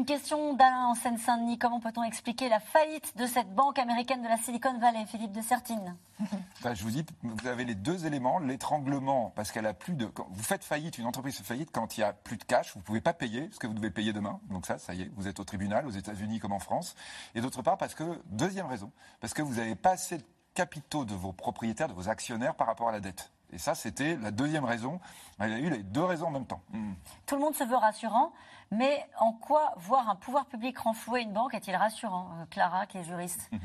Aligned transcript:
Une 0.00 0.06
question 0.06 0.54
d'Alain 0.54 0.86
en 0.86 0.94
Seine-Saint-Denis. 0.94 1.58
Comment 1.58 1.78
peut-on 1.78 2.02
expliquer 2.02 2.48
la 2.48 2.58
faillite 2.58 3.14
de 3.18 3.26
cette 3.26 3.54
banque 3.54 3.78
américaine 3.78 4.22
de 4.22 4.28
la 4.28 4.38
Silicon 4.38 4.78
Valley, 4.78 5.04
Philippe 5.04 5.32
de 5.32 5.42
Sertine 5.42 5.94
Je 6.64 6.82
vous 6.82 6.90
dis, 6.90 7.04
vous 7.22 7.46
avez 7.46 7.66
les 7.66 7.74
deux 7.74 8.06
éléments. 8.06 8.38
L'étranglement, 8.38 9.30
parce 9.36 9.52
qu'elle 9.52 9.66
a 9.66 9.74
plus 9.74 9.92
de. 9.92 10.10
Vous 10.30 10.42
faites 10.42 10.64
faillite, 10.64 10.96
une 10.96 11.04
entreprise 11.04 11.36
fait 11.36 11.44
faillite 11.44 11.68
quand 11.70 11.98
il 11.98 12.00
y 12.00 12.02
a 12.02 12.14
plus 12.14 12.38
de 12.38 12.44
cash. 12.44 12.72
Vous 12.72 12.78
ne 12.78 12.84
pouvez 12.84 13.02
pas 13.02 13.12
payer 13.12 13.50
ce 13.52 13.58
que 13.58 13.66
vous 13.66 13.74
devez 13.74 13.90
payer 13.90 14.14
demain. 14.14 14.40
Donc 14.48 14.64
ça, 14.64 14.78
ça 14.78 14.94
y 14.94 15.02
est, 15.02 15.10
vous 15.16 15.28
êtes 15.28 15.38
au 15.38 15.44
tribunal, 15.44 15.86
aux 15.86 15.90
États-Unis 15.90 16.38
comme 16.38 16.52
en 16.52 16.60
France. 16.60 16.94
Et 17.34 17.42
d'autre 17.42 17.60
part, 17.60 17.76
parce 17.76 17.94
que, 17.94 18.22
deuxième 18.24 18.68
raison, 18.68 18.90
parce 19.20 19.34
que 19.34 19.42
vous 19.42 19.56
n'avez 19.56 19.74
pas 19.74 19.90
assez 19.90 20.16
de 20.16 20.24
capitaux 20.54 21.04
de 21.04 21.12
vos 21.12 21.34
propriétaires, 21.34 21.88
de 21.88 21.92
vos 21.92 22.08
actionnaires 22.08 22.54
par 22.54 22.68
rapport 22.68 22.88
à 22.88 22.92
la 22.92 23.00
dette. 23.00 23.30
Et 23.52 23.58
ça, 23.58 23.74
c'était 23.74 24.16
la 24.16 24.30
deuxième 24.30 24.64
raison. 24.64 25.00
Il 25.40 25.48
y 25.48 25.54
a 25.54 25.58
eu 25.58 25.70
les 25.70 25.82
deux 25.82 26.04
raisons 26.04 26.26
en 26.26 26.30
même 26.30 26.46
temps. 26.46 26.60
Hmm. 26.72 26.92
Tout 27.26 27.36
le 27.36 27.40
monde 27.40 27.54
se 27.54 27.64
veut 27.64 27.76
rassurant, 27.76 28.32
mais 28.70 29.06
en 29.18 29.32
quoi 29.32 29.74
voir 29.76 30.08
un 30.08 30.14
pouvoir 30.14 30.46
public 30.46 30.78
renflouer 30.78 31.22
une 31.22 31.32
banque 31.32 31.54
est-il 31.54 31.74
rassurant 31.74 32.28
euh, 32.38 32.44
Clara, 32.50 32.86
qui 32.86 32.98
est 32.98 33.04
juriste? 33.04 33.50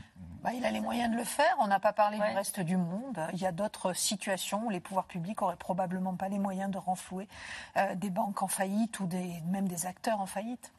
Bah, 0.46 0.54
il 0.54 0.64
a 0.64 0.70
les 0.70 0.80
moyens 0.80 1.12
de 1.12 1.18
le 1.18 1.24
faire. 1.24 1.56
On 1.58 1.66
n'a 1.66 1.80
pas 1.80 1.92
parlé 1.92 2.18
du 2.18 2.24
reste 2.24 2.60
du 2.60 2.78
monde. 2.78 3.20
Il 3.34 3.40
y 3.40 3.48
a 3.48 3.52
d'autres 3.52 3.94
situations 3.94 4.64
où 4.64 4.70
les 4.70 4.80
pouvoirs 4.80 5.06
publics 5.06 5.42
auraient 5.42 5.56
probablement 5.56 6.14
pas 6.14 6.30
les 6.30 6.38
moyens 6.38 6.70
de 6.70 6.78
renflouer 6.78 7.28
euh, 7.78 7.96
des 7.96 8.12
banques 8.12 8.44
en 8.44 8.48
faillite 8.48 9.00
ou 9.00 9.08
des, 9.08 9.42
même 9.48 9.68
des 9.68 9.88
acteurs 9.88 10.22
en 10.22 10.28
faillite. 10.28 10.72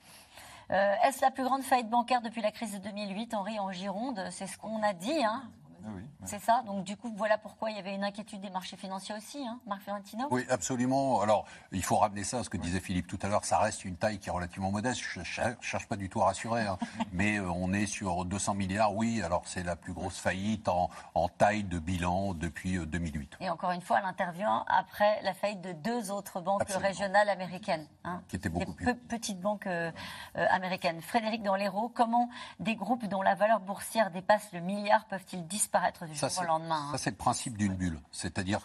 Euh, 0.71 0.95
est-ce 1.03 1.21
la 1.21 1.33
plus 1.33 1.43
grande 1.43 1.65
faillite 1.65 1.91
bancaire 1.91 2.23
depuis 2.23 2.43
la 2.43 2.53
crise 2.53 2.75
de 2.75 2.79
2008, 2.79 3.35
Henri, 3.35 3.59
en 3.59 3.73
Gironde? 3.73 4.25
C'est 4.31 4.47
ce 4.47 4.57
qu'on 4.57 4.85
a 4.85 4.93
dit. 4.93 5.25
Hein 5.25 5.43
ah 5.87 6.25
c'est 6.25 6.41
ça. 6.41 6.63
Donc 6.67 6.85
du 6.85 6.97
coup, 6.97 7.13
voilà 7.17 7.39
pourquoi 7.39 7.71
il 7.71 7.77
y 7.77 7.79
avait 7.79 7.95
une 7.95 8.05
inquiétude 8.05 8.41
des 8.41 8.51
marchés 8.51 8.77
financiers 8.77 9.15
aussi, 9.15 9.47
hein, 9.47 9.61
Marc 9.67 9.83
Fiorentino 9.83 10.27
Oui, 10.31 10.45
absolument. 10.51 11.21
Alors, 11.21 11.47
il 11.73 11.83
faut 11.83 11.97
ramener 11.97 12.25
ça 12.25 12.41
à 12.41 12.45
ce 12.45 12.51
que 12.51 12.57
disait 12.57 12.81
Philippe 12.81 13.07
tout 13.07 13.19
à 13.23 13.29
l'heure. 13.29 13.45
Ça 13.45 13.59
reste 13.59 13.85
une 13.85 13.97
taille 13.97 14.19
qui 14.19 14.29
est 14.29 14.33
relativement 14.33 14.71
modeste. 14.71 15.01
Je 15.01 15.21
ne 15.21 15.55
cherche 15.61 15.87
pas 15.87 15.97
du 15.97 16.09
tout 16.09 16.23
à 16.23 16.27
rassurer. 16.27 16.63
Hein. 16.63 16.79
mais 17.13 17.39
euh, 17.39 17.49
on 17.51 17.73
est 17.73 17.87
sur 17.87 18.25
200 18.25 18.55
milliards. 18.55 18.95
Oui, 18.95 19.23
alors 19.23 19.43
c'est 19.47 19.63
la 19.63 19.77
plus 19.77 19.93
grosse 19.93 20.19
faillite 20.19 20.69
en, 20.69 20.91
taille 21.39 21.65
de 21.65 21.79
bilan 21.79 22.35
depuis 22.35 22.79
2008. 22.79 23.35
Euh, 23.41 23.45
Et 23.45 23.51
encore 23.51 23.73
une 23.73 23.81
fois, 23.81 23.99
elle 23.99 24.07
intervient 24.07 24.65
après 24.69 25.21
la 25.23 25.35
faillite 25.35 25.61
de 25.61 25.73
deux 25.73 26.11
autres 26.11 26.41
banques 26.41 26.69
régionales 26.69 27.29
américaines. 27.29 27.87
Hein, 28.05 28.23
qui 28.29 28.37
étaient 28.37 28.49
beaucoup 28.49 28.73
plus... 28.73 28.95
petites 28.95 29.41
banques 29.41 29.67
euh, 29.67 29.91
américaines. 30.35 31.01
Frédéric 31.01 31.43
Danlero, 31.43 31.89
comment 31.89 32.29
des 32.61 32.77
groupes 32.77 33.07
dont 33.07 33.23
la 33.23 33.35
valeur 33.35 33.61
boursière 33.61 34.11
dépasse 34.11 34.53
le 34.53 34.61
milliard 34.61 35.05
peuvent-ils 35.07 35.47
disparaître 35.47 35.76
ça, 36.15 36.27
hein. 36.27 36.89
Ça, 36.93 36.99
c'est 36.99 37.11
le 37.11 37.17
principe 37.17 37.57
d'une 37.57 37.75
bulle. 37.75 38.01
C'est-à-dire 38.13 38.61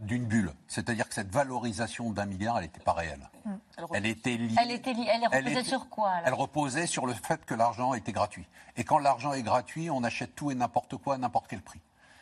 d'une 0.00 0.26
bulle. 0.26 0.52
C'est-à-dire 0.68 1.08
que 1.08 1.14
cette 1.14 1.30
valorisation 1.30 2.10
d'un 2.10 2.26
milliard, 2.26 2.58
elle 2.58 2.64
n'était 2.64 2.80
pas 2.80 2.92
réelle. 2.92 3.28
Elle, 3.92 4.06
était 4.06 4.36
liée. 4.36 4.54
Elle, 4.60 4.70
était 4.70 4.92
liée. 4.92 5.08
elle 5.08 5.26
reposait 5.26 5.64
sur 5.64 5.88
quoi 5.88 6.12
Elle 6.24 6.34
reposait 6.34 6.86
sur 6.86 7.06
le 7.06 7.14
fait 7.14 7.44
que 7.44 7.54
l'argent 7.54 7.94
était 7.94 8.12
gratuit. 8.12 8.46
Et 8.76 8.84
quand 8.84 8.98
l'argent 8.98 9.32
est 9.32 9.42
gratuit, 9.42 9.90
on 9.90 10.04
achète 10.04 10.34
tout 10.34 10.50
et 10.50 10.54
n'importe 10.54 10.96
quoi 10.96 11.14
à 11.14 11.18
n'importe 11.18 11.46
quel 11.48 11.62
prix. 11.62 11.80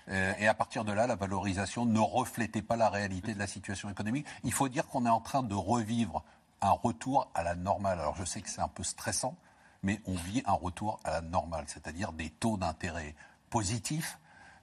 Euh, 0.09 0.35
et 0.39 0.47
à 0.49 0.55
partir 0.55 0.85
de 0.85 0.93
là, 0.93 1.07
la 1.07 1.17
valorisation 1.17 1.87
ne 1.87 1.99
reflétait 1.99 2.63
pas 2.63 2.77
la 2.77 2.91
réalité 2.91 3.35
de 3.35 3.39
la 3.39 3.47
situation 3.47 3.89
économique. 3.91 4.27
Il 4.43 4.53
faut 4.53 4.69
dire 4.69 4.87
qu'on 4.87 5.07
est 5.07 5.11
en 5.11 5.21
train 5.21 5.43
de 5.43 5.55
revivre 5.55 6.23
un 6.61 6.71
retour 6.71 7.31
à 7.35 7.43
la 7.43 7.55
normale. 7.55 8.01
Alors 8.01 8.17
je 8.17 8.25
sais 8.25 8.41
que 8.41 8.49
c'est 8.49 8.61
un 8.61 8.69
peu 8.69 8.83
stressant, 8.83 9.37
mais 9.83 10.01
on 10.07 10.15
vit 10.15 10.43
un 10.47 10.53
retour 10.53 11.01
à 11.05 11.11
la 11.11 11.21
normale, 11.21 11.65
c'est-à-dire 11.69 12.13
des 12.13 12.31
taux 12.31 12.57
d'intérêt 12.57 13.15
positifs, 13.51 14.19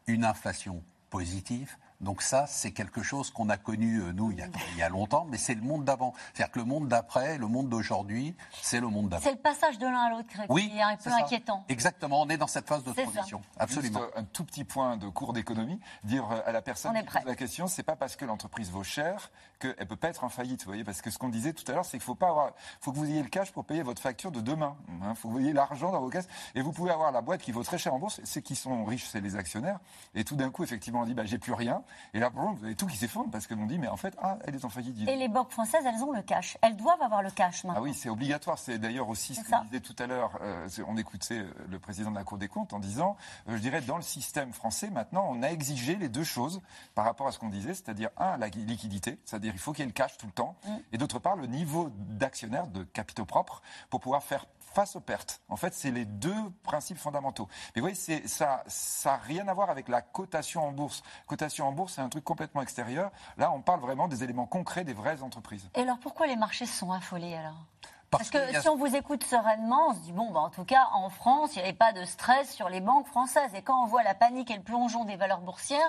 une 0.08 0.26
inflation 0.26 0.84
positive, 1.10 1.76
donc 2.02 2.24
ça, 2.24 2.46
c'est 2.48 2.72
quelque 2.72 3.04
chose 3.04 3.30
qu'on 3.30 3.50
a 3.50 3.58
connu, 3.58 4.00
euh, 4.00 4.12
nous, 4.12 4.32
il 4.32 4.40
y 4.78 4.82
a, 4.82 4.90
longtemps, 4.90 5.26
mais 5.30 5.38
c'est 5.38 5.54
le 5.54 5.62
monde 5.62 5.86
d'avant. 5.86 6.14
C'est-à-dire 6.34 6.52
que 6.52 6.60
le 6.60 6.66
monde 6.66 6.88
d'après, 6.88 7.38
le 7.38 7.48
monde 7.48 7.70
d'aujourd'hui, 7.70 8.36
c'est 8.62 8.80
le 8.80 8.88
monde 8.88 9.10
d'avant. 9.10 9.24
C'est 9.24 9.32
le 9.32 9.38
passage 9.38 9.78
de 9.78 9.86
l'un 9.86 10.02
à 10.02 10.10
l'autre 10.10 10.28
oui, 10.50 10.70
qui 10.70 10.78
est 10.78 10.82
un 10.82 10.96
peu 10.96 11.12
inquiétant. 11.12 11.64
Exactement, 11.70 12.22
on 12.22 12.30
est 12.30 12.38
dans 12.38 12.48
cette 12.48 12.68
phase 12.68 12.84
de 12.84 12.92
transition. 12.92 13.42
Absolument. 13.58 14.00
Juste 14.00 14.14
un 14.16 14.24
tout 14.24 14.44
petit 14.44 14.64
point 14.64 14.98
de 14.98 15.08
cours 15.10 15.34
d'économie, 15.34 15.80
dire 16.04 16.30
euh, 16.32 16.42
à 16.46 16.52
la 16.52 16.62
personne 16.62 16.94
qui 16.94 17.04
pose 17.04 17.26
la 17.26 17.36
question, 17.36 17.68
c'est 17.68 17.84
pas 17.84 17.96
parce 17.96 18.16
que 18.16 18.26
l'entreprise 18.26 18.72
vaut 18.72 18.84
cher 18.84 19.32
qu'elle 19.60 19.76
ne 19.80 19.86
peut 19.86 19.96
pas 19.96 20.10
être 20.10 20.24
en 20.24 20.30
faillite, 20.30 20.62
vous 20.62 20.70
voyez, 20.70 20.84
parce 20.84 21.02
que 21.02 21.12
ce 21.12 21.20
qu'on 21.20 21.30
disait 21.30 21.54
tout 21.54 21.70
à 21.72 21.76
l'heure, 21.76 21.86
c'est 21.86 21.98
qu'il 21.98 22.02
faut 22.02 22.16
pas 22.16 22.30
avoir, 22.30 22.54
faut 22.80 22.92
que 22.92 22.98
vous 22.98 23.06
ayez 23.06 23.22
le 23.22 23.30
cash 23.30 23.52
pour 23.52 23.64
payer 23.64 23.84
votre 23.84 24.02
facture 24.02 24.32
de 24.32 24.42
demain. 24.42 24.76
Il 24.90 25.06
hein. 25.06 25.14
faut 25.14 25.28
que 25.28 25.34
vous 25.34 25.40
ayez 25.40 25.54
l'argent 25.54 25.92
dans 25.92 26.02
vos 26.02 26.10
caisses, 26.10 26.28
et 26.56 26.62
vous 26.62 26.72
pouvez 26.72 26.92
avoir 26.92 27.12
la 27.12 27.22
boîte 27.22 27.42
qui 27.42 27.52
vaut 27.52 27.64
très 27.64 27.78
cher 27.78 27.94
en 27.94 28.00
bourse. 28.00 28.22
Ceux 28.24 28.42
qui 28.42 28.56
sont 28.56 28.84
riches, 28.86 29.08
c'est 29.08 29.22
les 29.22 29.36
actionnaires, 29.36 29.80
et 30.16 30.24
tout 30.24 30.36
d'un 30.36 30.50
coup, 30.50 30.64
effectivement, 30.64 31.02
on 31.02 31.06
dit, 31.06 31.14
bah, 31.14 31.26
j'ai 31.26 31.38
plus 31.38 31.54
rien, 31.54 31.84
et 32.14 32.20
là, 32.20 32.30
vous 32.34 32.58
avez 32.64 32.76
tout 32.76 32.88
qui 32.88 32.98
s'effondre 32.98 33.30
parce 33.32 33.48
que 33.48 33.54
l'on 33.54 33.66
dit, 33.66 33.80
mais 33.80 33.88
en 33.88 33.98
fait, 33.98 34.16
ah, 34.22 34.38
elle 34.46 34.56
est 34.56 34.66
en 34.66 34.70
faillite. 34.70 35.08
Et 35.08 35.16
les 35.16 35.28
banques 35.28 35.52
françaises, 35.52 35.84
elles 35.86 36.04
ont 36.04 36.12
le 36.12 36.22
cash. 36.22 36.58
Elles 36.62 36.76
doivent 36.76 37.02
avoir 37.02 37.22
le 37.22 37.32
cash 37.32 37.64
maintenant. 37.64 37.80
Ah 37.80 37.84
oui, 37.84 37.94
c'est 37.94 38.10
obligatoire. 38.10 38.58
C'est 38.58 38.78
d'ailleurs 38.78 39.10
aussi 39.10 39.36
ce 39.36 39.42
que 39.42 39.64
disait 39.66 39.80
tout 39.80 39.96
à 40.00 40.08
l'heure. 40.08 40.38
Euh, 40.42 40.68
on 40.88 40.98
écoutait 40.98 41.40
euh, 41.40 41.54
le 41.70 41.80
président 41.80 42.12
de 42.12 42.16
la 42.16 42.24
Cour 42.24 42.38
des 42.38 42.48
comptes 42.48 42.74
en 42.74 42.80
disant, 42.80 43.16
euh, 43.48 43.56
je 43.56 43.62
dirais, 43.62 43.82
dans 43.82 43.98
le 43.98 44.04
système 44.04 44.52
français, 44.52 44.90
maintenant, 44.90 45.28
on 45.30 45.42
a 45.44 45.48
exigé 45.48 45.96
les 45.96 46.10
deux 46.10 46.24
choses 46.24 46.62
par 46.96 47.06
rapport 47.06 47.28
à 47.28 47.32
ce 47.32 47.40
qu'on 47.40 47.50
disait, 47.50 47.74
c'est-à-dire, 47.74 48.10
un, 48.18 48.38
la 48.38 48.48
liquidité, 48.48 49.20
c'est-à-dire, 49.26 49.54
il 49.54 49.60
faut 49.60 49.72
qu'il 49.72 49.82
y 49.82 49.84
ait 49.84 49.88
le 49.88 49.94
cash 49.94 50.18
tout 50.18 50.26
le 50.26 50.32
temps, 50.32 50.56
mm. 50.66 50.76
et 50.94 50.98
d'autre 50.98 51.20
part, 51.20 51.36
le 51.36 51.48
niveau 51.48 51.90
d'actionnaire, 51.96 52.68
de 52.68 52.84
capitaux 52.84 53.26
propres, 53.26 53.62
pour 53.90 54.00
pouvoir 54.00 54.24
faire 54.24 54.46
face 54.74 54.96
aux 54.96 55.00
pertes. 55.00 55.42
En 55.50 55.56
fait, 55.56 55.74
c'est 55.74 55.92
les 55.92 56.06
deux 56.06 56.52
principes 56.64 56.98
fondamentaux. 56.98 57.48
Mais 57.76 57.82
vous 57.82 57.88
voyez, 57.88 58.28
ça 58.28 58.64
n'a 59.06 59.18
rien 59.18 59.48
à 59.48 59.54
voir 59.54 59.70
avec 59.70 59.88
la 59.88 60.02
cotation 60.02 60.64
en 60.64 60.72
bourse. 60.72 61.04
Cotation 61.28 61.68
en 61.68 61.72
bourse, 61.72 61.94
c'est 61.94 62.02
un 62.02 62.10
truc 62.10 62.24
complètement 62.24 62.62
extérieur. 62.62 63.12
Là, 63.38 63.52
on 63.52 63.62
parle 63.62 63.82
vraiment 63.82 64.08
des 64.08 64.24
éléments 64.24 64.46
concrets 64.46 64.84
des 64.84 64.94
vraies 64.94 65.22
entreprises. 65.22 65.70
Et 65.76 65.82
alors, 65.82 66.00
pourquoi 66.00 66.28
les 66.28 66.36
marchés 66.36 66.66
sont 66.66 66.92
affolés 66.92 67.36
alors? 67.36 67.66
Parce, 68.10 68.30
que 68.30 68.60
si 68.60 68.68
on 68.68 68.76
vous 68.76 68.94
écoute 68.94 69.24
sereinement, 69.24 69.90
on 69.90 69.94
se 69.94 70.00
dit, 70.00 70.12
bon, 70.12 70.32
bah, 70.32 70.42
en 70.42 70.50
tout 70.50 70.66
cas, 70.66 70.90
en 70.92 71.10
France, 71.10 71.56
il 71.56 71.60
n'y 71.60 71.64
avait 71.64 71.74
pas 71.78 71.94
de 71.94 72.04
stress 72.04 72.54
sur 72.54 72.68
les 72.68 72.82
banques 72.82 73.08
françaises. 73.08 73.56
Et 73.56 73.62
quand 73.62 73.82
on 73.82 73.86
voit 73.86 74.04
la 74.04 74.14
panique 74.14 74.52
et 74.52 74.58
le 74.58 74.64
plongeon 74.64 75.06
des 75.06 75.16
valeurs 75.16 75.40
boursières... 75.40 75.88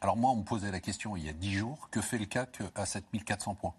Alors, 0.00 0.16
moi, 0.16 0.30
on 0.30 0.36
me 0.36 0.44
posait 0.44 0.70
la 0.70 0.80
question 0.80 1.14
il 1.14 1.26
y 1.26 1.28
a 1.28 1.34
10 1.34 1.52
jours, 1.52 1.88
que 1.90 2.00
fait 2.00 2.16
le 2.16 2.24
CAC 2.24 2.62
à 2.74 2.86
7400 2.86 3.54
points? 3.54 3.74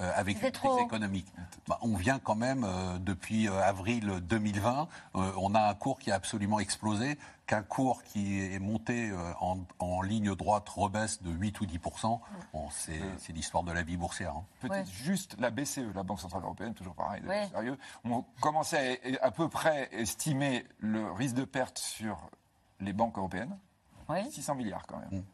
Euh, 0.00 0.10
avec 0.16 0.42
une 0.42 0.50
crise 0.50 0.78
économique. 0.80 1.26
Bah, 1.68 1.78
on 1.80 1.94
vient 1.94 2.18
quand 2.18 2.34
même, 2.34 2.64
euh, 2.64 2.98
depuis 2.98 3.46
euh, 3.46 3.62
avril 3.62 4.20
2020, 4.22 4.88
on 5.14 5.54
a 5.54 5.68
un 5.68 5.74
cours 5.74 6.00
qui 6.00 6.10
a 6.10 6.16
absolument 6.16 6.58
explosé, 6.58 7.16
qu'un 7.46 7.62
cours 7.62 8.02
qui 8.02 8.40
est 8.40 8.58
monté 8.58 9.12
en, 9.38 10.02
ligne 10.02 10.34
droite 10.34 10.68
rebaisse 10.68 11.22
de 11.22 11.30
8 11.30 11.60
ou 11.60 11.66
10 11.66 11.78
bon, 12.52 12.68
c'est 12.70 13.32
l'histoire 13.32 13.62
de 13.62 13.70
la 13.70 13.82
vie 13.82 13.96
boursière. 13.96 14.34
Hein. 14.36 14.44
Peut-être 14.60 14.90
juste 14.90 15.36
la 15.38 15.50
BCE, 15.50 15.94
la 15.94 16.02
Banque 16.02 16.20
Centrale 16.20 16.42
Européenne, 16.42 16.74
toujours 16.74 16.94
pareil, 16.94 17.22
sérieux, 17.50 17.78
on 18.04 18.24
commençait 18.40 19.00
à, 19.20 19.26
à 19.26 19.30
peu 19.30 19.48
près 19.48 19.88
estimer 19.92 20.66
le 20.78 21.12
risque 21.12 21.36
de 21.36 21.44
perte 21.44 21.78
sur 21.78 22.18
les 22.80 22.92
banques 22.92 23.16
européennes. 23.18 23.56
600 24.30 24.56
milliards 24.56 24.86
quand 24.86 24.98
même. 24.98 25.20
Mm. 25.20 25.24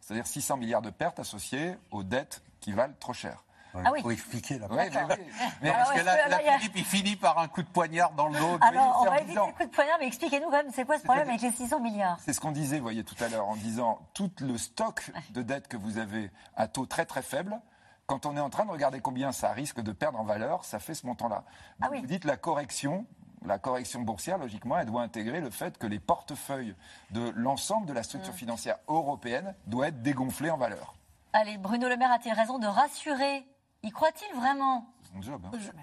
C'est-à-dire 0.00 0.26
600 0.26 0.56
milliards 0.56 0.82
de 0.82 0.90
pertes 0.90 1.20
associées 1.20 1.76
aux 1.90 2.02
dettes 2.02 2.42
qui 2.60 2.72
valent 2.72 2.94
trop 2.98 3.12
cher. 3.12 3.44
Ah 3.84 3.90
oui. 3.92 4.00
Il 4.00 4.02
faut 4.02 4.10
expliquer 4.10 4.58
là. 4.58 4.68
mais, 4.70 5.70
parce 5.70 5.92
que 5.92 6.04
là, 6.04 6.38
Philippe, 6.58 6.76
il 6.76 6.84
finit 6.84 7.16
par 7.16 7.38
un 7.38 7.48
coup 7.48 7.62
de 7.62 7.68
poignard 7.68 8.12
dans 8.12 8.28
le 8.28 8.38
dos. 8.38 8.58
Alors, 8.60 9.02
on 9.02 9.10
va 9.10 9.20
éviter 9.20 9.34
le 9.34 9.52
coup 9.52 9.64
de 9.64 9.74
poignard, 9.74 9.96
mais 10.00 10.06
expliquez-nous 10.06 10.46
quand 10.46 10.62
même, 10.62 10.72
c'est 10.72 10.84
quoi 10.84 10.98
ce 10.98 11.04
problème 11.04 11.28
avec 11.28 11.40
les 11.40 11.50
600 11.50 11.80
milliards? 11.80 12.18
C'est 12.24 12.32
ce 12.32 12.40
qu'on 12.40 12.52
disait, 12.52 12.76
vous 12.76 12.82
voyez, 12.82 13.04
tout 13.04 13.16
à 13.22 13.28
l'heure, 13.28 13.46
en 13.46 13.56
disant 13.56 14.00
tout 14.14 14.30
le 14.40 14.58
stock 14.58 15.10
de 15.30 15.42
dettes 15.42 15.68
que 15.68 15.76
vous 15.76 15.98
avez 15.98 16.30
à 16.56 16.68
taux 16.68 16.86
très 16.86 17.06
très 17.06 17.22
faible, 17.22 17.60
quand 18.06 18.26
on 18.26 18.36
est 18.36 18.40
en 18.40 18.50
train 18.50 18.64
de 18.64 18.70
regarder 18.70 19.00
combien 19.00 19.32
ça 19.32 19.50
risque 19.50 19.80
de 19.80 19.92
perdre 19.92 20.20
en 20.20 20.24
valeur, 20.24 20.64
ça 20.64 20.78
fait 20.78 20.94
ce 20.94 21.06
montant-là. 21.06 21.44
Ah 21.80 21.88
vous 21.92 22.06
dites 22.06 22.24
la 22.24 22.36
correction, 22.36 23.04
la 23.44 23.58
correction 23.58 24.00
boursière, 24.02 24.38
logiquement, 24.38 24.78
elle 24.78 24.86
doit 24.86 25.02
intégrer 25.02 25.40
le 25.40 25.50
fait 25.50 25.76
que 25.76 25.86
les 25.86 25.98
portefeuilles 25.98 26.74
de 27.10 27.32
l'ensemble 27.34 27.86
de 27.86 27.92
la 27.92 28.02
structure 28.02 28.32
mmh. 28.32 28.38
financière 28.38 28.78
européenne 28.88 29.54
doivent 29.66 29.88
être 29.88 30.02
dégonflés 30.02 30.50
en 30.50 30.56
valeur. 30.56 30.94
Allez, 31.32 31.58
Bruno 31.58 31.88
Le 31.88 31.96
Maire 31.96 32.12
a-t-il 32.12 32.32
raison 32.32 32.58
de 32.58 32.66
rassurer 32.66 33.44
y 33.86 33.90
croit-il 33.90 34.34
vraiment? 34.36 34.78
Hein. 34.78 34.84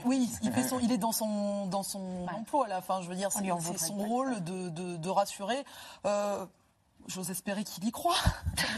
Oui, 0.06 0.30
il, 0.44 0.52
fait 0.52 0.64
son, 0.64 0.80
il 0.80 0.92
est 0.92 0.98
dans 0.98 1.12
son, 1.12 1.66
dans 1.68 1.84
son 1.84 2.28
emploi 2.28 2.66
à 2.66 2.70
la 2.70 2.82
fin. 2.82 3.02
Je 3.02 3.10
veux 3.10 3.16
dire, 3.16 3.32
c'est 3.32 3.78
son 3.80 3.96
rôle 3.96 4.44
de, 4.44 4.70
de, 4.70 5.10
rassurer. 5.10 5.64
Euh, 6.06 6.46
J'ose 7.08 7.30
espérer 7.32 7.66
qu'il 7.66 7.84
y 7.86 7.92
croit. 7.92 8.16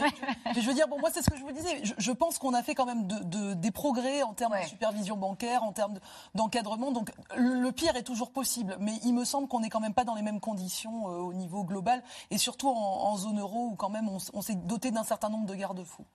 Mais 0.46 0.60
je 0.60 0.66
veux 0.66 0.74
dire, 0.74 0.88
bon, 0.88 0.98
moi, 0.98 1.10
c'est 1.12 1.22
ce 1.22 1.30
que 1.30 1.36
je 1.36 1.42
vous 1.42 1.52
disais. 1.52 1.82
Je, 1.96 2.12
pense 2.12 2.38
qu'on 2.38 2.54
a 2.54 2.62
fait 2.62 2.74
quand 2.74 2.86
même 2.86 3.06
de, 3.06 3.54
des 3.54 3.70
progrès 3.70 4.22
en 4.22 4.32
termes 4.32 4.58
de 4.60 4.66
supervision 4.66 5.16
bancaire, 5.16 5.62
en 5.62 5.72
termes 5.72 6.00
d'encadrement. 6.34 6.90
Donc, 6.90 7.12
le, 7.36 7.70
pire 7.70 7.94
est 7.94 8.02
toujours 8.02 8.32
possible. 8.32 8.76
Mais 8.80 8.94
il 9.04 9.14
me 9.14 9.24
semble 9.24 9.46
qu'on 9.46 9.60
n'est 9.60 9.70
quand 9.70 9.80
même 9.80 9.94
pas 9.94 10.04
dans 10.04 10.16
les 10.16 10.22
mêmes 10.22 10.40
conditions 10.40 11.08
euh, 11.08 11.18
au 11.18 11.34
niveau 11.34 11.62
global. 11.62 12.02
Et 12.30 12.38
surtout 12.38 12.68
en, 12.68 13.16
zone 13.16 13.38
euro, 13.38 13.68
où 13.68 13.76
quand 13.76 13.90
même 13.90 14.08
on 14.08 14.42
s'est 14.42 14.56
doté 14.56 14.90
d'un 14.90 15.04
certain 15.04 15.28
nombre 15.28 15.46
de 15.46 15.54
garde-fous. 15.54 16.06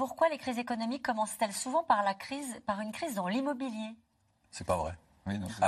Pourquoi 0.00 0.30
les 0.30 0.38
crises 0.38 0.58
économiques 0.58 1.04
commencent-elles 1.04 1.52
souvent 1.52 1.82
par, 1.82 2.02
la 2.02 2.14
crise, 2.14 2.58
par 2.64 2.80
une 2.80 2.90
crise 2.90 3.16
dans 3.16 3.28
l'immobilier? 3.28 3.98
C'est 4.50 4.66
pas 4.66 4.78
vrai. 4.78 4.94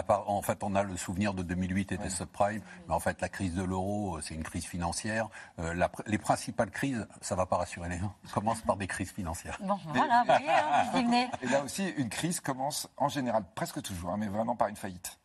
en 0.08 0.40
fait, 0.40 0.64
on 0.64 0.74
a 0.74 0.82
le 0.82 0.96
souvenir 0.96 1.34
de 1.34 1.42
2008 1.42 1.92
et 1.92 1.98
des 1.98 2.08
subprimes, 2.08 2.62
mais 2.88 2.94
en 2.94 2.98
fait, 2.98 3.20
la 3.20 3.28
crise 3.28 3.54
de 3.54 3.62
l'euro, 3.62 4.22
c'est 4.22 4.32
une 4.32 4.42
crise 4.42 4.64
financière. 4.64 5.28
Euh, 5.58 5.86
les 6.06 6.16
principales 6.16 6.70
crises, 6.70 7.06
ça 7.20 7.34
ne 7.34 7.40
va 7.40 7.44
pas 7.44 7.58
rassurer 7.58 7.90
les 7.90 7.98
gens, 7.98 8.14
commencent 8.32 8.62
par 8.62 8.78
des 8.78 8.86
crises 8.86 9.12
financières. 9.12 9.58
Bon, 9.60 9.78
voilà, 9.88 10.20
vous 10.20 10.26
voyez, 10.28 11.26
hein, 11.26 11.28
Et 11.42 11.48
là 11.48 11.62
aussi, 11.62 11.90
une 11.98 12.08
crise 12.08 12.40
commence 12.40 12.88
en 12.96 13.10
général, 13.10 13.44
presque 13.54 13.82
toujours, 13.82 14.12
hein, 14.12 14.16
mais 14.16 14.28
vraiment 14.28 14.56
par 14.56 14.68
une 14.68 14.76
faillite. 14.76 15.18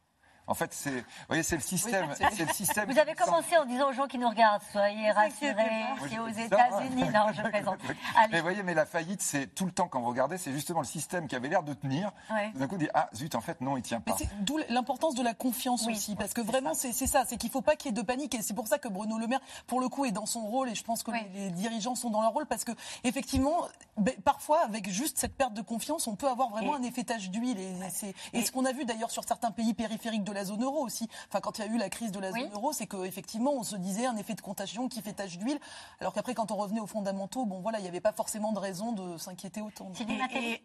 En 0.47 0.53
fait, 0.53 0.73
c'est, 0.73 0.91
vous 0.91 1.03
voyez, 1.27 1.43
c'est 1.43 1.57
le 1.57 1.61
système. 1.61 2.07
c'est 2.15 2.45
le 2.45 2.53
système. 2.53 2.89
Vous 2.89 2.97
avez 2.97 3.15
commencé 3.15 3.57
en 3.57 3.65
disant 3.65 3.89
aux 3.89 3.93
gens 3.93 4.07
qui 4.07 4.17
nous 4.17 4.29
regardent, 4.29 4.61
soyez 4.71 5.11
rassurés, 5.11 5.85
c'est 6.09 6.19
aux 6.19 6.27
États-Unis. 6.29 7.03
Non, 7.13 7.27
je 7.33 7.41
plaisante. 7.49 7.79
Mais 8.31 8.37
vous 8.37 8.43
voyez, 8.43 8.63
mais 8.63 8.73
la 8.73 8.85
faillite, 8.85 9.21
c'est 9.21 9.47
tout 9.47 9.65
le 9.65 9.71
temps 9.71 9.87
quand 9.87 9.99
vous 9.99 10.09
regardez, 10.09 10.37
c'est 10.37 10.51
justement 10.51 10.79
le 10.79 10.85
système 10.85 11.27
qui 11.27 11.35
avait 11.35 11.49
l'air 11.49 11.63
de 11.63 11.73
tenir. 11.73 12.11
D'un 12.55 12.67
coup, 12.67 12.77
dit 12.77 12.89
ah 12.93 13.09
zut, 13.13 13.35
en 13.35 13.41
fait 13.41 13.61
non, 13.61 13.77
il 13.77 13.83
tient 13.83 13.99
pas. 13.99 14.15
D'où 14.41 14.59
l'importance 14.69 15.15
de 15.15 15.23
la 15.23 15.33
confiance 15.33 15.87
aussi, 15.87 16.15
parce 16.15 16.33
que 16.33 16.41
vraiment, 16.41 16.73
c'est 16.73 16.93
ça, 16.93 17.23
c'est 17.27 17.37
qu'il 17.37 17.49
faut 17.49 17.61
pas 17.61 17.75
qu'il 17.75 17.89
y 17.89 17.93
ait 17.93 17.97
de 17.97 18.05
panique, 18.05 18.35
et 18.35 18.41
c'est 18.41 18.53
pour 18.53 18.67
ça 18.67 18.77
que 18.77 18.87
Bruno 18.87 19.17
Le 19.17 19.27
Maire, 19.27 19.41
pour 19.67 19.79
le 19.79 19.89
coup, 19.89 20.05
est 20.05 20.11
dans 20.11 20.25
son 20.25 20.41
rôle, 20.41 20.69
et 20.69 20.75
je 20.75 20.83
pense 20.83 21.03
que 21.03 21.11
les, 21.11 21.51
dirigeants 21.51 21.95
sont 21.95 22.09
dans 22.09 22.21
leur 22.21 22.31
rôle, 22.31 22.45
parce 22.45 22.63
que 22.63 22.71
effectivement, 23.03 23.67
ben, 23.97 24.13
parfois, 24.23 24.61
avec 24.63 24.89
juste 24.89 25.17
cette 25.17 25.35
perte 25.35 25.53
de 25.53 25.61
confiance, 25.61 26.07
on 26.07 26.15
peut 26.15 26.27
avoir 26.27 26.49
vraiment 26.49 26.75
un 26.75 26.83
effet 26.83 27.03
tache 27.03 27.29
d'huile, 27.29 27.59
et, 27.59 28.13
et, 28.33 28.45
ce 28.45 28.51
qu'on 28.51 28.65
a 28.65 28.71
vu 28.71 28.85
d'ailleurs 28.85 29.11
sur 29.11 29.23
certains 29.23 29.51
pays 29.51 29.73
périphériques 29.73 30.23
de 30.23 30.31
la 30.37 30.45
zone 30.45 30.63
euro 30.63 30.83
aussi. 30.83 31.09
Enfin, 31.27 31.41
quand 31.41 31.57
il 31.59 31.65
y 31.65 31.67
a 31.67 31.71
eu 31.71 31.77
la 31.77 31.89
crise 31.89 32.11
de 32.11 32.19
la 32.19 32.31
zone 32.31 32.49
euro, 32.53 32.71
c'est 32.71 32.87
qu'effectivement, 32.87 33.51
on 33.53 33.63
se 33.63 33.75
disait 33.75 34.05
un 34.05 34.15
effet 34.15 34.35
de 34.35 34.41
contagion 34.41 34.87
qui 34.87 35.01
fait 35.01 35.13
tache 35.13 35.37
d'huile. 35.37 35.59
Alors 35.99 36.13
qu'après, 36.13 36.33
quand 36.33 36.51
on 36.51 36.55
revenait 36.55 36.79
aux 36.79 36.87
fondamentaux, 36.87 37.45
bon, 37.45 37.59
voilà, 37.59 37.79
il 37.79 37.81
n'y 37.81 37.87
avait 37.87 38.01
pas 38.01 38.13
forcément 38.13 38.51
de 38.51 38.59
raison 38.59 38.91
de 38.91 39.17
s'inquiéter 39.17 39.61
autant. 39.61 39.91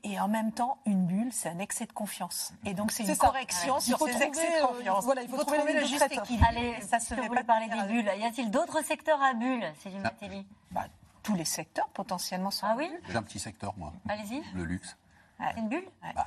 Et, 0.04 0.20
en 0.20 0.28
même 0.28 0.52
temps, 0.52 0.78
une 0.86 1.06
bulle, 1.06 1.32
c'est 1.32 1.48
un 1.48 1.58
excès 1.58 1.86
de 1.86 1.92
confiance. 1.92 2.52
Et 2.64 2.74
donc, 2.74 2.92
c'est 2.92 3.04
une 3.04 3.16
correction 3.16 3.80
sur 3.80 3.98
ces 3.98 4.22
excès 4.22 4.60
de 4.60 4.66
confiance. 4.66 5.04
voilà, 5.04 5.22
il 5.22 5.28
faut, 5.28 5.42
trouver, 5.42 5.72
le 5.72 5.84
juste 5.84 6.10
équilibre. 6.10 6.46
Allez, 6.48 6.80
ça 6.82 7.00
se 7.00 7.14
fait 7.14 7.28
pas 7.28 7.44
parler 7.44 7.68
des 7.68 7.82
bulles. 7.92 8.10
Y 8.18 8.24
a-t-il 8.24 8.50
d'autres 8.50 8.84
secteurs 8.84 9.22
à 9.22 9.34
bulles, 9.34 9.72
Céline 9.82 10.02
Matéli 10.02 10.46
bah, 10.70 10.86
tous 11.22 11.34
les 11.34 11.44
secteurs 11.44 11.88
potentiellement 11.90 12.50
sont. 12.50 12.66
Ah 12.68 12.74
oui 12.76 12.90
J'ai 13.08 13.16
un 13.16 13.22
petit 13.22 13.38
secteur, 13.38 13.74
moi. 13.76 13.92
Allez-y. 14.08 14.42
Le 14.54 14.64
luxe. 14.64 14.96
C'est 15.38 15.60
une 15.60 15.68
bulle? 15.68 15.84
Bah, 16.14 16.26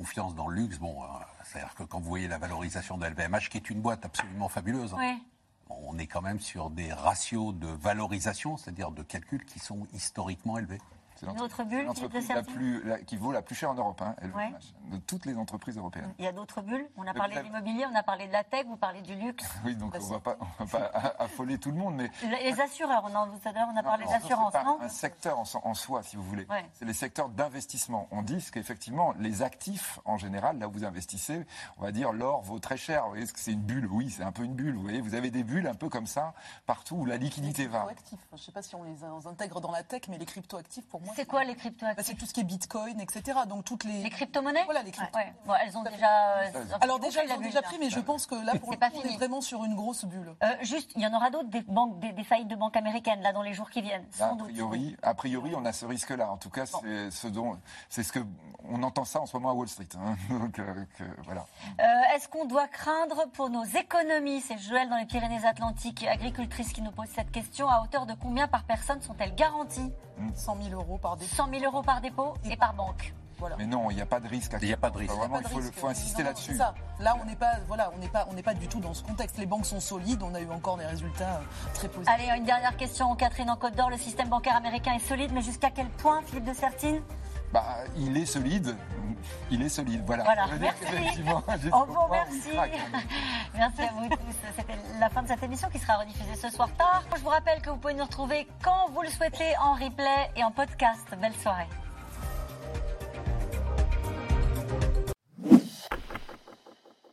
confiance 0.00 0.34
dans 0.34 0.48
le 0.48 0.56
luxe, 0.56 0.78
bon, 0.78 1.02
euh, 1.02 1.06
c'est-à-dire 1.44 1.74
que 1.74 1.82
quand 1.82 2.00
vous 2.00 2.08
voyez 2.08 2.26
la 2.26 2.38
valorisation 2.38 2.96
de 2.96 3.04
LVMH, 3.04 3.50
qui 3.50 3.58
est 3.58 3.68
une 3.68 3.82
boîte 3.82 4.02
absolument 4.06 4.48
fabuleuse, 4.48 4.94
hein, 4.94 5.18
on 5.68 5.98
est 5.98 6.06
quand 6.06 6.22
même 6.22 6.40
sur 6.40 6.70
des 6.70 6.90
ratios 6.90 7.54
de 7.54 7.66
valorisation, 7.66 8.56
c'est-à-dire 8.56 8.92
de 8.92 9.02
calcul, 9.02 9.44
qui 9.44 9.58
sont 9.58 9.86
historiquement 9.92 10.56
élevés. 10.56 10.80
C'est 11.20 11.26
l'entreprise 11.26 12.28
la 12.30 12.42
plus, 12.42 12.82
qui 13.06 13.16
vaut 13.18 13.30
la 13.32 13.42
plus 13.42 13.54
chère 13.54 13.70
en 13.70 13.74
Europe, 13.74 14.00
hein, 14.00 14.14
de 14.90 14.96
toutes 14.98 15.26
les 15.26 15.36
entreprises 15.36 15.76
européennes. 15.76 16.14
Il 16.18 16.24
y 16.24 16.28
a 16.28 16.32
d'autres 16.32 16.62
bulles. 16.62 16.88
On 16.96 17.06
a 17.06 17.12
parlé 17.12 17.42
d'immobilier, 17.42 17.84
on 17.90 17.94
a 17.94 18.02
parlé 18.02 18.26
de 18.26 18.32
la 18.32 18.42
tech, 18.42 18.66
vous 18.66 18.76
parlez 18.76 19.02
du 19.02 19.14
luxe. 19.14 19.44
Oui, 19.64 19.76
donc 19.76 19.94
on 19.94 19.98
ne 19.98 20.12
va 20.12 20.20
pas, 20.20 20.38
affoler 21.18 21.58
tout 21.58 21.70
le 21.70 21.76
monde. 21.76 21.96
Mais... 21.96 22.10
Les 22.22 22.58
assureurs, 22.58 23.04
on 23.04 23.14
a, 23.14 23.28
on 23.28 23.76
a 23.76 23.82
parlé 23.82 24.06
d'assurance, 24.06 24.54
non 24.64 24.78
un 24.80 24.88
secteur 24.88 25.38
en, 25.38 25.74
soi, 25.74 26.02
si 26.02 26.16
vous 26.16 26.22
voulez. 26.22 26.46
C'est 26.72 26.86
les 26.86 26.94
secteurs 26.94 27.28
d'investissement. 27.28 28.08
On 28.10 28.22
dit 28.22 28.48
qu'effectivement, 28.50 29.12
les 29.18 29.42
actifs, 29.42 29.98
en 30.06 30.16
général, 30.16 30.58
là 30.58 30.68
où 30.68 30.72
vous 30.72 30.84
investissez, 30.84 31.46
on 31.76 31.82
va 31.82 31.92
dire 31.92 32.12
l'or 32.12 32.40
vaut 32.40 32.58
très 32.58 32.78
cher. 32.78 33.02
Vous 33.02 33.10
voyez, 33.10 33.24
est-ce 33.24 33.34
que 33.34 33.40
c'est 33.40 33.52
une 33.52 33.62
bulle? 33.62 33.86
Oui, 33.90 34.10
c'est 34.10 34.22
un 34.22 34.32
peu 34.32 34.44
une 34.44 34.54
bulle. 34.54 34.76
Vous 34.76 34.82
voyez, 34.82 35.02
vous 35.02 35.14
avez 35.14 35.30
des 35.30 35.44
bulles 35.44 35.66
un 35.66 35.74
peu 35.74 35.90
comme 35.90 36.06
ça, 36.06 36.32
partout 36.64 36.96
où 36.96 37.04
la 37.04 37.18
liquidité 37.18 37.66
va. 37.66 37.86
Je 38.10 38.16
ne 38.32 38.38
sais 38.38 38.52
pas 38.52 38.62
si 38.62 38.74
on 38.74 38.84
les 38.84 39.04
intègre 39.26 39.60
dans 39.60 39.70
la 39.70 39.82
tech, 39.82 40.02
mais 40.08 40.16
les 40.16 40.26
crypto-actifs, 40.26 40.86
pour 40.88 41.02
moi, 41.02 41.09
c'est 41.14 41.26
quoi 41.26 41.44
les 41.44 41.54
crypto-actifs 41.54 41.96
bah, 41.96 42.02
C'est 42.04 42.14
tout 42.14 42.26
ce 42.26 42.32
qui 42.32 42.40
est 42.40 42.44
Bitcoin, 42.44 43.00
etc. 43.00 43.40
Donc 43.48 43.64
toutes 43.64 43.84
les. 43.84 44.02
Les 44.02 44.10
crypto-monnaies 44.10 44.64
Voilà, 44.64 44.82
les 44.82 44.90
crypto. 44.90 45.16
Ouais. 45.16 45.32
Bon, 45.46 45.54
elles 45.64 45.76
ont 45.76 45.82
déjà. 45.82 46.40
Euh, 46.40 46.64
Alors 46.80 46.98
déjà, 46.98 47.22
elles 47.24 47.32
ont 47.32 47.40
déjà 47.40 47.62
pris, 47.62 47.78
mais 47.78 47.90
je 47.90 48.00
pense 48.00 48.26
que 48.26 48.34
là, 48.34 48.54
pour 48.58 48.72
le 48.72 48.76
coup, 48.76 49.00
on 49.04 49.08
est 49.08 49.16
vraiment 49.16 49.40
sur 49.40 49.64
une 49.64 49.74
grosse 49.74 50.04
bulle. 50.04 50.34
Euh, 50.42 50.46
juste, 50.62 50.92
il 50.96 51.02
y 51.02 51.06
en 51.06 51.14
aura 51.14 51.30
d'autres 51.30 51.48
des 51.48 51.62
banques, 51.62 51.98
des, 52.00 52.24
faillites 52.24 52.48
de 52.48 52.56
banques 52.56 52.76
américaines 52.76 53.22
là 53.22 53.32
dans 53.32 53.42
les 53.42 53.54
jours 53.54 53.70
qui 53.70 53.82
viennent. 53.82 54.06
Sans 54.12 54.34
a 54.34 54.44
priori, 54.44 54.96
a 55.02 55.14
priori, 55.14 55.54
on 55.54 55.64
a 55.64 55.72
ce 55.72 55.86
risque-là. 55.86 56.30
En 56.30 56.36
tout 56.36 56.50
cas, 56.50 56.66
c'est 56.66 57.10
ce 57.10 57.28
dont, 57.28 57.58
c'est 57.88 58.02
ce 58.02 58.12
que 58.12 58.20
on 58.68 58.82
entend 58.82 59.04
ça 59.04 59.20
en 59.20 59.26
ce 59.26 59.36
moment 59.36 59.50
à 59.50 59.54
Wall 59.54 59.68
Street. 59.68 59.88
Hein. 59.96 60.16
Donc 60.38 60.58
euh, 60.58 60.84
voilà. 61.24 61.46
Est-ce 62.14 62.28
qu'on 62.28 62.44
doit 62.44 62.68
craindre 62.68 63.28
pour 63.32 63.50
nos 63.50 63.64
économies? 63.64 64.40
C'est 64.40 64.58
Joël 64.58 64.88
dans 64.88 64.96
les 64.96 65.06
Pyrénées-Atlantiques, 65.06 66.06
agricultrice, 66.06 66.72
qui 66.72 66.82
nous 66.82 66.90
pose 66.90 67.08
cette 67.14 67.30
question. 67.30 67.68
À 67.68 67.82
hauteur 67.82 68.06
de 68.06 68.14
combien 68.14 68.48
par 68.48 68.64
personne 68.64 69.00
sont-elles 69.00 69.34
garanties? 69.34 69.92
100 70.34 70.56
000 70.62 70.80
euros 70.80 70.98
par 70.98 71.16
dépôt. 71.16 71.34
100 71.34 71.48
000 71.50 71.64
euros 71.64 71.82
par 71.82 72.00
dépôt 72.00 72.34
et, 72.44 72.56
par 72.56 72.74
banque. 72.74 73.12
Mais 73.58 73.66
non, 73.66 73.90
il 73.90 73.96
n'y 73.96 74.02
a 74.02 74.06
pas 74.06 74.20
de 74.20 74.28
risque. 74.28 74.54
Il 74.60 74.66
n'y 74.66 74.72
a 74.74 74.76
pas 74.76 74.90
de 74.90 74.98
risque. 74.98 75.14
il 75.14 75.72
faut, 75.72 75.88
insister 75.88 76.22
là-dessus. 76.22 76.58
Là, 76.98 77.16
on 77.22 77.24
n'est 77.24 77.36
pas, 77.36 77.52
voilà, 77.66 77.90
on 77.94 77.98
n'est 77.98 78.08
pas, 78.08 78.26
on 78.30 78.34
n'est 78.34 78.42
pas 78.42 78.54
du 78.54 78.68
tout 78.68 78.80
dans 78.80 78.94
ce 78.94 79.02
contexte. 79.02 79.38
Les 79.38 79.46
banques 79.46 79.66
sont 79.66 79.80
solides. 79.80 80.22
On 80.22 80.34
a 80.34 80.40
eu 80.40 80.50
encore 80.50 80.76
des 80.76 80.84
résultats 80.84 81.36
euh, 81.36 81.72
très 81.74 81.88
positifs. 81.88 82.14
Allez, 82.14 82.38
une 82.38 82.44
dernière 82.44 82.76
question, 82.76 83.14
Catherine 83.16 83.50
en 83.50 83.56
Côte 83.56 83.76
d'Or. 83.76 83.90
Le 83.90 83.96
système 83.96 84.28
bancaire 84.28 84.56
américain 84.56 84.92
est 84.94 85.08
solide, 85.08 85.30
mais 85.32 85.42
jusqu'à 85.42 85.70
quel 85.70 85.88
point, 85.88 86.20
Philippe 86.26 86.44
de 86.44 86.54
Sertine? 86.54 87.00
Bah, 87.52 87.78
il 87.96 88.16
est 88.16 88.26
solide. 88.26 88.76
Il 89.50 89.62
est 89.62 89.68
solide, 89.68 90.02
voilà. 90.06 90.24
voilà. 90.24 90.46
Merci. 90.60 91.22
On 91.72 91.84
vous 91.84 92.00
remercie. 92.00 92.50
Merci 93.54 93.82
à 93.82 93.92
vous 93.92 94.08
tous. 94.08 94.36
C'était 94.56 94.78
la 94.98 95.08
fin 95.10 95.22
de 95.22 95.28
cette 95.28 95.42
émission 95.42 95.68
qui 95.68 95.78
sera 95.78 95.96
rediffusée 95.98 96.36
ce 96.36 96.48
soir 96.48 96.70
tard. 96.76 97.02
Je 97.16 97.22
vous 97.22 97.28
rappelle 97.28 97.60
que 97.60 97.70
vous 97.70 97.76
pouvez 97.76 97.94
nous 97.94 98.04
retrouver 98.04 98.46
quand 98.62 98.90
vous 98.92 99.02
le 99.02 99.08
souhaitez 99.08 99.52
en 99.60 99.74
replay 99.74 100.30
et 100.36 100.44
en 100.44 100.52
podcast. 100.52 101.06
Belle 101.20 101.34
soirée. 101.34 101.68